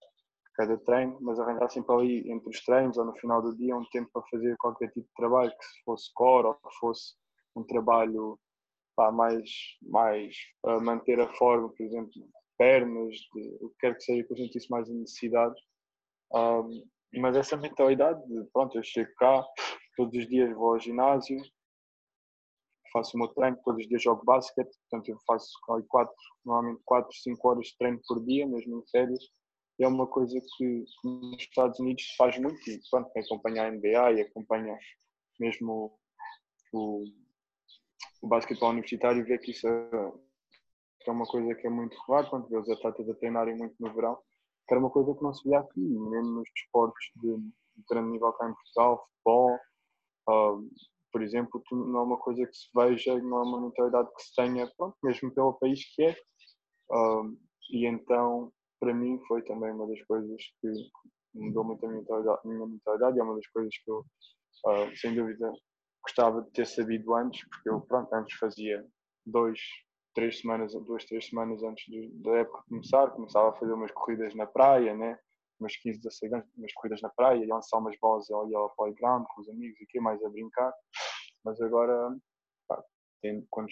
[0.56, 3.86] cada treino, mas arranjava sempre ali entre os treinos ou no final do dia um
[3.92, 7.16] tempo para fazer qualquer tipo de trabalho, que se fosse core ou que fosse
[7.56, 8.40] um trabalho
[9.14, 9.50] mais,
[9.82, 10.36] mais
[10.82, 12.12] manter a forma, por exemplo,
[12.58, 15.56] pernas, de, o que quer que seja que eu sentisse mais necessidade
[16.34, 16.84] um,
[17.16, 18.20] mas essa mentalidade,
[18.52, 19.46] pronto, eu chego cá,
[19.96, 21.38] todos os dias vou ao ginásio,
[22.92, 25.52] faço o meu treino, todos os dias jogo basquete, portanto eu faço
[25.88, 29.24] quatro, normalmente 4, 5 horas de treino por dia, mesmo em férias,
[29.80, 33.72] é uma coisa que nos Estados Unidos se faz muito, e pronto, quem acompanha a
[33.72, 34.78] NBA e acompanha
[35.40, 35.96] mesmo
[36.72, 37.04] o,
[38.24, 40.14] o basquetebol universitário vê que isso é,
[41.06, 43.94] é uma coisa que é muito raro, quando vê os atletas a treinarem muito no
[43.94, 44.16] verão,
[44.66, 48.12] que era uma coisa que não se via aqui, mesmo nos desportos de, de grande
[48.12, 49.60] nível cá em Portugal, futebol,
[50.30, 50.70] uh,
[51.12, 54.34] por exemplo, não é uma coisa que se veja, não é uma mentalidade que se
[54.36, 56.16] tenha, pronto, mesmo pelo país que é.
[56.92, 57.38] Uh,
[57.72, 60.70] e então, para mim, foi também uma das coisas que
[61.36, 64.00] mudou muito a minha mentalidade, a minha mentalidade e é uma das coisas que eu,
[64.00, 65.52] uh, sem dúvida,
[66.04, 68.86] gostava de ter sabido antes, porque eu, pronto, antes fazia
[69.26, 69.60] dois,
[70.14, 74.36] três semanas, duas, três semanas antes de, da época começar, começava a fazer umas corridas
[74.36, 75.18] na praia, né?
[75.60, 79.26] umas 15, 16 anos, umas corridas na praia, e lançar umas bolas e ao playground
[79.28, 80.74] com os amigos e que mais a brincar.
[81.44, 82.16] Mas agora,
[82.68, 82.84] pá,
[83.50, 83.70] quando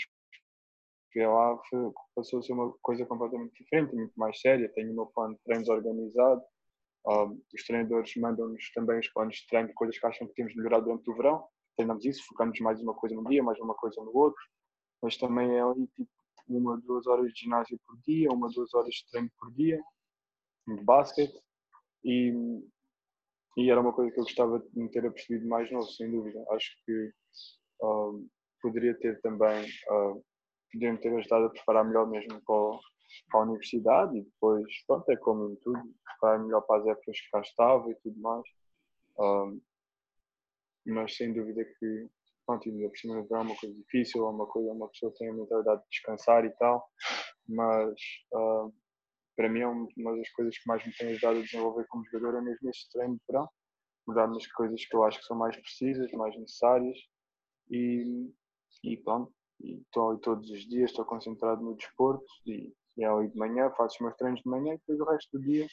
[1.12, 4.72] cheguei lá, foi, passou a ser uma coisa completamente diferente, muito mais séria.
[4.74, 6.42] Tenho o meu plano de treinos organizado.
[7.06, 10.60] Um, os treinadores mandam-nos também os planos de treino, coisas que acham que temos de
[10.60, 11.48] melhorar durante o verão.
[11.76, 14.42] Treinamos isso, focamos mais uma coisa num dia, mais uma coisa no outro.
[15.02, 16.10] Mas também é ali, tipo,
[16.48, 19.82] uma, duas horas de ginásio por dia, uma, duas horas de treino por dia,
[20.68, 21.40] de basquete,
[22.04, 22.34] e,
[23.58, 26.44] e era uma coisa que eu gostava de me ter apercebido mais novo, sem dúvida.
[26.52, 27.12] Acho que
[27.82, 28.30] uh,
[28.62, 30.24] poderia ter também, uh,
[30.72, 32.80] poderia ter ajudado a preparar melhor mesmo para,
[33.30, 37.20] para a universidade e depois, pronto, é como em tudo, preparar melhor para as épocas
[37.20, 38.44] que cá estava e tudo mais.
[39.18, 39.62] Uh,
[40.86, 42.10] mas sem dúvida que
[42.46, 45.34] pronto, ainda por cima é uma coisa difícil, é uma coisa, uma pessoa tem a
[45.34, 46.86] mentalidade de descansar e tal,
[47.48, 47.94] mas
[48.34, 48.74] uh,
[49.36, 52.38] para mim é uma das coisas que mais me tem ajudado a desenvolver como jogador
[52.38, 53.50] é mesmo este treino de verão,
[54.08, 56.98] mudar nas coisas que eu acho que são mais precisas, mais necessárias
[57.70, 58.32] e,
[58.84, 63.38] e pronto, estou todos os dias, estou concentrado no desporto e, e é ali de
[63.38, 65.68] manhã, faço os meus treinos de manhã e depois o resto do dia,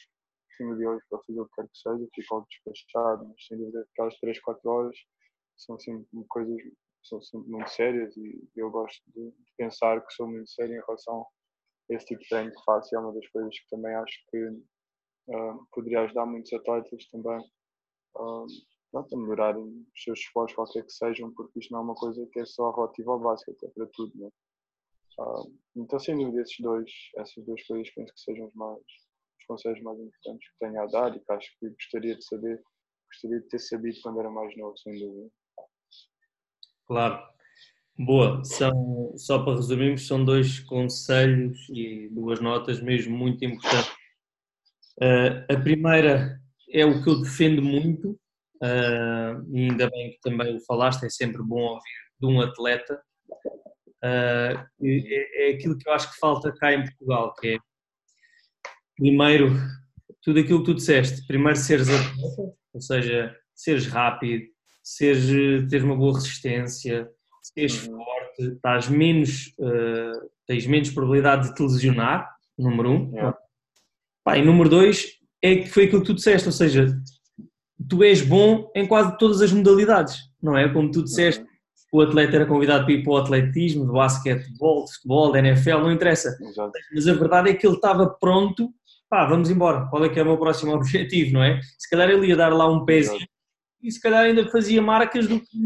[0.67, 3.57] do dia hoje para fazer o que quer que seja, fico algo despachado, mas sem
[3.57, 4.97] dúvida aquelas 3, 4 horas
[5.57, 6.61] são sempre coisas
[7.03, 10.85] são sempre muito sérias e eu gosto de, de, pensar que sou muito sério em
[10.85, 11.21] relação
[11.89, 14.25] a esse tipo de treino que faço e é uma das coisas que também acho
[14.29, 17.39] que uh, poderia ajudar muitos atletas também
[18.15, 18.47] uh,
[18.95, 22.39] a melhorarem os seus esforços, qualquer que sejam, porque isto não é uma coisa que
[22.39, 24.11] é só relativa ao básico, é para tudo.
[24.17, 24.29] Né?
[25.19, 28.81] Uh, então, sem dúvida, esses dois, essas duas coisas penso que sejam os, mais,
[29.39, 32.61] os conselhos mais importantes que tenho a dar e que acho que gostaria de saber,
[33.11, 35.29] gostaria de ter sabido quando era mais novo, sem dúvida.
[36.85, 37.29] Claro.
[37.97, 38.43] Boa.
[38.45, 43.91] São, só para resumirmos, são dois conselhos e duas notas mesmo muito importantes.
[45.01, 46.39] Uh, a primeira
[46.71, 48.11] é o que eu defendo muito,
[48.63, 53.01] uh, e ainda bem que também o falaste, é sempre bom ouvir de um atleta.
[54.03, 57.57] Uh, é, é aquilo que eu acho que falta cá em Portugal, que é
[58.99, 59.55] primeiro
[60.21, 64.43] tudo aquilo que tu disseste, primeiro seres atleta, ou seja, seres rápido,
[64.83, 67.09] seres, teres uma boa resistência,
[67.41, 67.97] seres uhum.
[67.97, 73.11] forte, estás menos, uh, tens menos probabilidade de te lesionar, número um.
[73.11, 73.37] Yeah.
[74.23, 76.87] Pá, e número dois é que foi aquilo que tu disseste, ou seja,
[77.87, 80.71] tu és bom em quase todas as modalidades, não é?
[80.71, 81.47] Como tu disseste, uhum.
[81.93, 85.77] o atleta era convidado para ir para o atletismo, de basquetebol, de futebol, de NFL,
[85.79, 86.37] não interessa.
[86.41, 86.71] Exato.
[86.93, 88.73] Mas a verdade é que ele estava pronto,
[89.09, 91.59] pá, vamos embora, qual é que é o meu próximo objetivo, não é?
[91.77, 93.27] Se calhar ele ia dar lá um pezinho
[93.81, 95.57] e se calhar ainda fazia marcas do que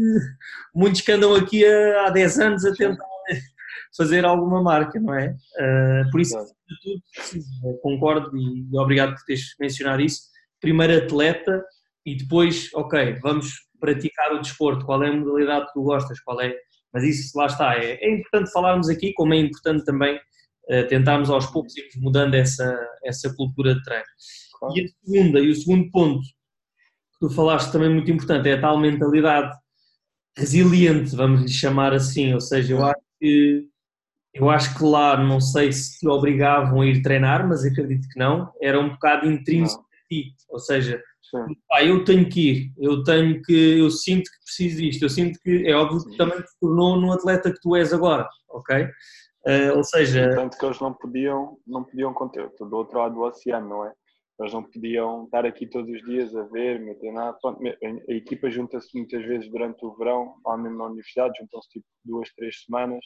[0.74, 3.04] muitos que andam aqui há 10 anos a tentar
[3.96, 5.34] fazer alguma marca, não é?
[5.58, 6.36] Uh, por isso,
[6.82, 10.22] tudo, concordo e obrigado por teres mencionado isso.
[10.60, 11.64] Primeiro atleta
[12.06, 16.40] e depois, ok, vamos praticar o desporto, qual é a modalidade que tu gostas, qual
[16.40, 16.54] é.
[16.92, 20.18] Mas isso lá está, é, é importante falarmos aqui, como é importante também
[20.88, 24.04] tentarmos aos poucos irmos mudando essa, essa cultura de treino.
[24.58, 24.74] Claro.
[24.76, 28.60] E a segunda, e o segundo ponto que tu falaste também muito importante é a
[28.60, 29.54] tal mentalidade
[30.36, 33.68] resiliente, vamos lhe chamar assim, ou seja, eu acho que
[34.34, 38.18] eu acho que lá, não sei se te obrigavam a ir treinar, mas acredito que
[38.18, 41.00] não, era um bocado intrínseco a ti, ou seja,
[41.68, 45.38] pá, eu tenho que ir, eu tenho que, eu sinto que preciso disto, eu sinto
[45.38, 48.88] que, é óbvio que também te tornou no atleta que tu és agora, ok?
[49.46, 50.34] Uh, ou seja...
[50.34, 53.92] Tanto que eles não podiam, não podiam conter, do outro lado do oceano, não é?
[54.40, 57.36] Eles não podiam estar aqui todos os dias a ver, me treinar.
[58.08, 62.28] A equipa junta-se muitas vezes durante o verão, lá mesmo na universidade, juntam-se tipo duas,
[62.34, 63.04] três semanas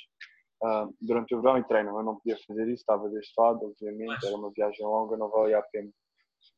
[0.62, 1.98] uh, durante o verão e treinam.
[1.98, 5.58] Eu não podia fazer isso, estava deste lado, obviamente, era uma viagem longa, não valia
[5.58, 5.90] a pena.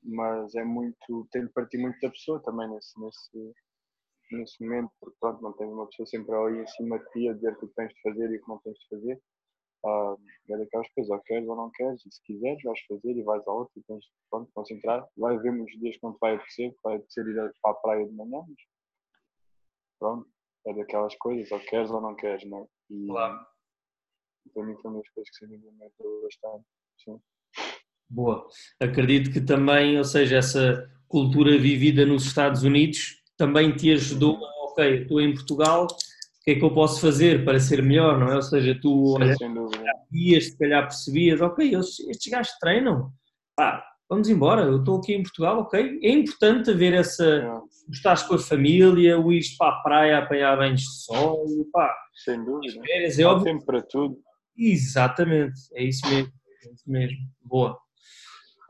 [0.04, 3.52] Mas é muito, tem de partir muito da pessoa também nesse, nesse,
[4.30, 7.32] nesse momento, porque pronto, não tens uma pessoa sempre ali em cima de ti a
[7.32, 9.20] dizer o que tens de fazer e o que não tens de fazer.
[9.82, 10.18] Uh,
[10.50, 13.46] é daquelas coisas, ou queres ou não queres, e se quiseres vais fazer e vais
[13.46, 15.08] a outra e tens de pronto, concentrar.
[15.16, 18.44] Vai haver muitos dias te vai apetecer, vai apetecer ir para a praia de manhã,
[18.46, 18.58] mas
[19.98, 20.28] pronto,
[20.66, 22.66] é daquelas coisas, ou queres ou não queres, não é?
[22.90, 23.50] E, claro
[24.54, 26.64] para mim foi uma das coisas que sem dúvida me ajudou bastante.
[27.04, 27.20] Sim.
[28.08, 28.48] Boa.
[28.80, 34.64] Acredito que também, ou seja, essa cultura vivida nos Estados Unidos também te ajudou a,
[34.66, 35.86] ok, estou em Portugal,
[36.50, 38.36] que é que eu posso fazer para ser melhor, não é?
[38.36, 39.34] Ou seja, tu olha,
[40.12, 43.12] ias, se calhar percebias, ok, estes gajos treinam,
[43.56, 46.00] pá, vamos embora, eu estou aqui em Portugal, ok?
[46.02, 47.50] É importante haver essa, é.
[47.92, 51.94] estás com a família, o ir para a praia apanhar banhos de sol, pá.
[52.24, 52.82] Sem dúvida.
[52.84, 53.44] Férias, é óbvio.
[53.44, 54.18] tempo para tudo.
[54.56, 56.32] Exatamente, é isso mesmo.
[56.64, 57.18] É isso mesmo.
[57.42, 57.78] Boa.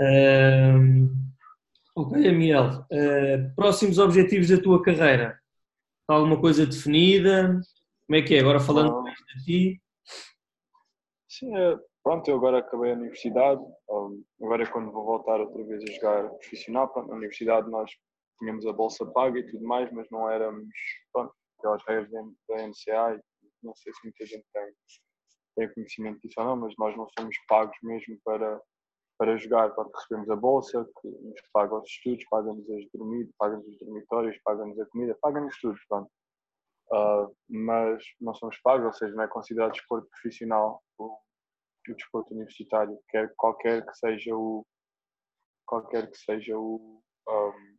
[0.00, 1.10] Uh,
[1.96, 2.86] ok, Amiel.
[2.92, 5.39] Uh, próximos objetivos da tua carreira?
[6.10, 7.60] Alguma coisa definida?
[8.06, 8.40] Como é que é?
[8.40, 9.82] Agora falando mais de ti.
[11.28, 13.62] Sim, é, pronto, eu agora acabei a universidade.
[14.42, 16.88] Agora é quando vou voltar outra vez a jogar profissional.
[16.88, 17.90] Pronto, na universidade nós
[18.38, 20.66] tínhamos a bolsa paga e tudo mais, mas não éramos,
[21.12, 22.10] pronto, aquelas regras
[22.48, 23.20] da NCA,
[23.62, 24.64] não sei se muita gente tem
[25.56, 28.60] tem conhecimento disso ou não, mas nós não somos pagos mesmo para,
[29.20, 29.70] para jogar.
[29.72, 34.38] Quando recebemos a bolsa, que nos paga os estudos, paga-nos as dormidas, paga-nos os dormitórios,
[34.42, 35.78] paga-nos a comida, paga-nos tudo.
[35.86, 36.10] Pronto.
[36.90, 41.18] Uh, mas não somos pagos, ou seja, não é considerado desporto profissional o,
[41.88, 44.66] o desporto universitário, quer qualquer que seja o
[45.66, 47.78] qualquer que seja o, um,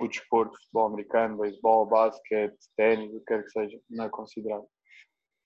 [0.00, 4.66] o desporto, futebol americano, beisebol, basquete, ténis, o que quer que seja, não é considerado.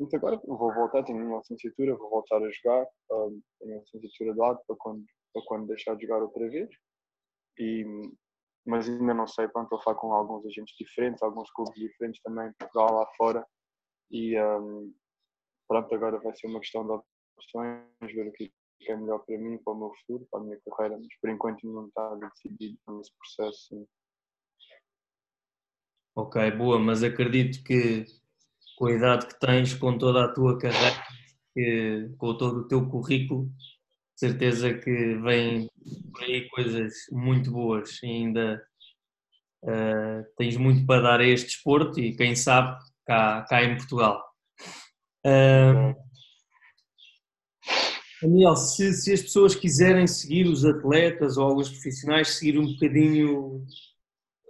[0.01, 4.33] Muito agora vou voltar, tenho uma licenciatura, vou voltar a jogar, um, tenho uma licenciatura
[4.33, 6.71] de lado para quando, para quando deixar de jogar outra vez.
[7.59, 7.85] E,
[8.65, 12.51] mas ainda não sei, pronto, vou falar com alguns agentes diferentes, alguns clubes diferentes também,
[12.59, 13.47] Portugal lá fora.
[14.11, 14.91] E um,
[15.69, 16.93] pronto, agora vai ser uma questão de
[17.37, 18.51] opções, ver o que
[18.89, 21.63] é melhor para mim, para o meu futuro, para a minha carreira, mas por enquanto
[21.71, 23.69] não está decidido nesse processo.
[23.69, 23.87] Sim.
[26.17, 28.07] Ok, boa, mas acredito que
[28.81, 31.05] com a idade que tens, com toda a tua carreira,
[31.53, 33.53] que, com todo o teu currículo,
[34.17, 35.69] certeza que vem
[36.11, 38.67] por aí coisas muito boas e ainda
[39.65, 44.25] uh, tens muito para dar a este desporto e quem sabe cá, cá em Portugal.
[45.27, 45.95] Uh,
[48.23, 53.63] Daniel, se, se, as pessoas quiserem seguir os atletas ou alguns profissionais, seguir um bocadinho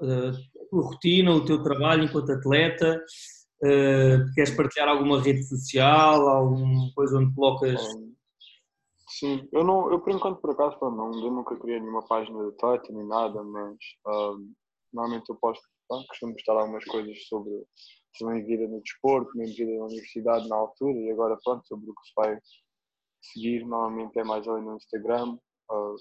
[0.01, 3.05] uh, a tua rotina, o teu trabalho enquanto atleta,
[3.63, 7.81] Uh, queres partilhar alguma rede social, alguma coisa onde colocas.
[9.09, 12.57] sim, eu, não, eu por enquanto por acaso não, eu nunca criei nenhuma página de
[12.57, 13.77] Twitter nem nada, mas
[14.93, 17.53] normalmente eu posto, pronto, costumo postar algumas coisas sobre,
[18.23, 21.95] minha vida no desporto, minha vida na universidade na altura e agora pronto, sobre o
[21.95, 22.39] que se vai
[23.23, 25.39] seguir, normalmente é mais ali no Instagram,
[25.71, 25.97] uh,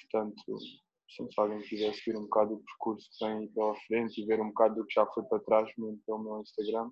[0.00, 0.58] portanto
[1.14, 4.48] se alguém quiser seguir um bocado o percurso que tem pela frente e ver um
[4.48, 6.90] bocado do que já foi para trás mesmo pelo meu Instagram,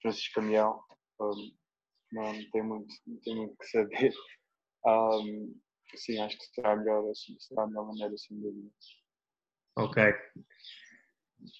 [0.00, 0.80] Francisco Camiel,
[1.20, 1.50] um,
[2.12, 4.12] não, tem muito, não tem muito que saber.
[4.86, 5.54] Um,
[5.94, 8.70] sim, acho que será melhor assim, será a melhor maneira, sem dúvida.
[9.76, 10.02] Ok.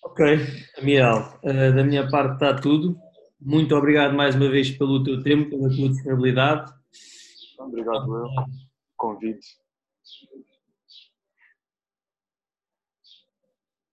[0.05, 0.37] Ok,
[0.79, 2.99] Amiel, uh, da minha parte está tudo.
[3.41, 6.73] Muito obrigado mais uma vez pelo teu tempo, pela tua disponibilidade.
[7.59, 8.29] Obrigado, eu.
[8.97, 9.47] Convite.